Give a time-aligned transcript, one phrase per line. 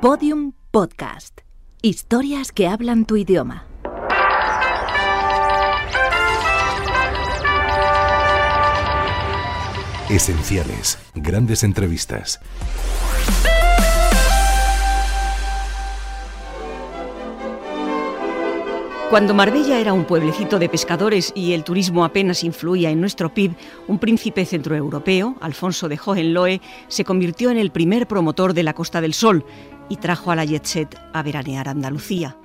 [0.00, 1.40] Podium Podcast.
[1.82, 3.64] Historias que hablan tu idioma.
[10.08, 10.98] Esenciales.
[11.16, 12.38] Grandes entrevistas.
[19.10, 23.56] Cuando Marbella era un pueblecito de pescadores y el turismo apenas influía en nuestro PIB,
[23.86, 29.00] un príncipe centroeuropeo, Alfonso de Hohenlohe, se convirtió en el primer promotor de la Costa
[29.00, 29.46] del Sol
[29.88, 32.36] y trajo a la jet set a veranear Andalucía.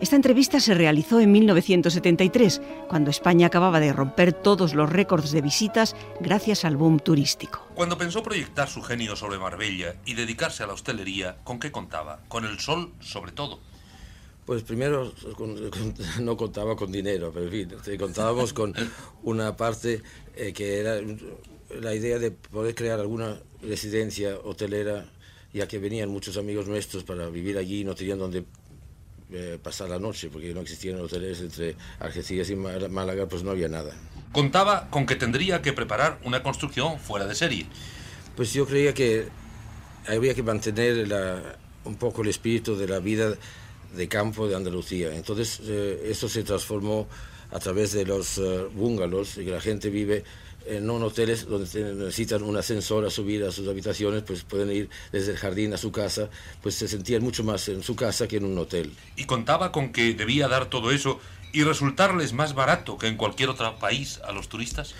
[0.00, 5.42] Esta entrevista se realizó en 1973, cuando España acababa de romper todos los récords de
[5.42, 7.66] visitas gracias al boom turístico.
[7.74, 12.20] Cuando pensó proyectar su genio sobre Marbella y dedicarse a la hostelería, ¿con qué contaba?
[12.28, 13.60] Con el sol, sobre todo.
[14.46, 15.12] Pues primero
[16.20, 18.72] no contaba con dinero, pero en fin, contábamos con
[19.24, 20.02] una parte
[20.36, 21.00] eh, que era
[21.80, 25.04] la idea de poder crear alguna residencia hotelera,
[25.52, 28.44] ya que venían muchos amigos nuestros para vivir allí y no tenían donde
[29.32, 33.68] eh, pasar la noche, porque no existían hoteles entre Algeciras y Málaga, pues no había
[33.68, 33.92] nada.
[34.30, 37.66] Contaba con que tendría que preparar una construcción fuera de serie.
[38.36, 39.26] Pues yo creía que
[40.06, 43.34] habría que mantener un poco el espíritu de la vida
[43.96, 45.14] de campo de Andalucía.
[45.14, 47.08] Entonces eh, eso se transformó
[47.50, 50.24] a través de los uh, bungalows y que la gente vive
[50.66, 54.90] en no hoteles donde necesitan un ascensor a subir a sus habitaciones, pues pueden ir
[55.12, 56.28] desde el jardín a su casa,
[56.60, 58.92] pues se sentían mucho más en su casa que en un hotel.
[59.16, 61.20] Y contaba con que debía dar todo eso
[61.52, 64.94] y resultarles más barato que en cualquier otro país a los turistas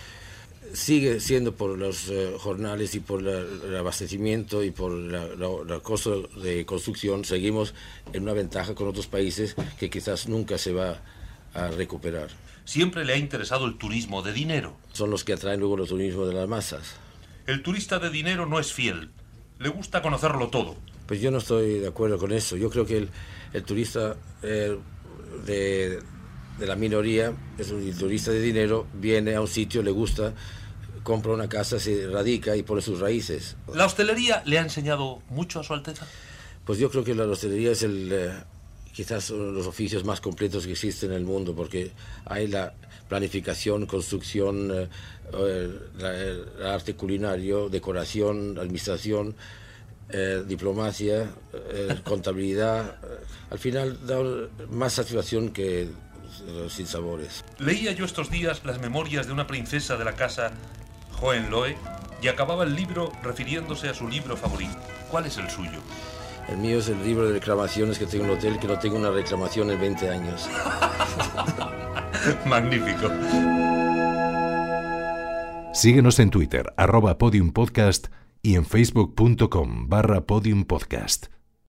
[0.72, 6.22] sigue siendo por los uh, jornales y por la, el abastecimiento y por el costo
[6.22, 7.74] de construcción, seguimos
[8.12, 11.02] en una ventaja con otros países que quizás nunca se va
[11.54, 12.28] a recuperar.
[12.64, 14.76] Siempre le ha interesado el turismo de dinero.
[14.92, 16.96] Son los que atraen luego el turismo de las masas.
[17.46, 19.10] El turista de dinero no es fiel.
[19.58, 20.76] Le gusta conocerlo todo.
[21.06, 22.56] Pues yo no estoy de acuerdo con eso.
[22.56, 23.08] Yo creo que el,
[23.52, 24.76] el turista eh,
[25.46, 26.00] de,
[26.58, 30.34] de, la minoría, es un turista de dinero, viene a un sitio, le gusta,
[31.02, 33.56] compra una casa, se radica y pone sus raíces.
[33.74, 36.06] ¿La hostelería le ha enseñado mucho a su Alteza?
[36.64, 38.30] Pues yo creo que la hostelería es el, eh,
[38.92, 41.92] quizás uno de los oficios más completos que existen en el mundo, porque
[42.24, 42.72] hay la
[43.08, 44.88] planificación, construcción, eh,
[45.98, 49.36] el arte culinario, decoración, administración,
[50.08, 52.96] eh, diplomacia, eh, contabilidad.
[53.50, 54.18] al final da
[54.70, 55.88] más satisfacción que
[56.68, 57.44] sin sabores.
[57.58, 60.52] Leía yo estos días las memorias de una princesa de la casa
[61.20, 61.76] Hohenlohe
[62.22, 64.76] y acababa el libro refiriéndose a su libro favorito.
[65.10, 65.80] ¿Cuál es el suyo?
[66.48, 68.96] El mío es el libro de reclamaciones que tengo en el hotel, que no tengo
[68.96, 70.48] una reclamación en 20 años.
[72.46, 73.10] Magnífico.
[75.74, 78.06] Síguenos en Twitter, arroba podiumpodcast
[78.42, 81.35] y en facebook.com barra podiumpodcast.